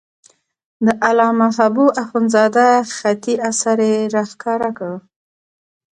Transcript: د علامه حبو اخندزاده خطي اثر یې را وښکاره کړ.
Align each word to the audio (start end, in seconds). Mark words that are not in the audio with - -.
د 0.85 0.87
علامه 1.05 1.47
حبو 1.57 1.85
اخندزاده 2.03 2.67
خطي 2.97 3.35
اثر 3.49 3.77
یې 3.89 3.97
را 4.13 4.23
وښکاره 4.27 4.69
کړ. 4.77 4.93